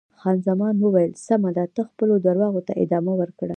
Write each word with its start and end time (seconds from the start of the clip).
خان 0.19 0.37
زمان 0.47 0.73
وویل: 0.79 1.11
سمه 1.27 1.49
ده، 1.57 1.63
ته 1.75 1.81
خپلو 1.89 2.13
درواغو 2.25 2.61
ته 2.67 2.73
ادامه 2.83 3.13
ورکړه. 3.17 3.49